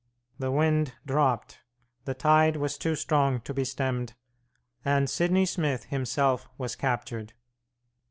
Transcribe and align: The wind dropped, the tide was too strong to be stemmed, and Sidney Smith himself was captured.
The 0.39 0.49
wind 0.49 0.95
dropped, 1.05 1.59
the 2.05 2.15
tide 2.15 2.55
was 2.55 2.75
too 2.75 2.95
strong 2.95 3.39
to 3.41 3.53
be 3.53 3.63
stemmed, 3.63 4.15
and 4.83 5.07
Sidney 5.07 5.45
Smith 5.45 5.83
himself 5.83 6.49
was 6.57 6.75
captured. 6.75 7.33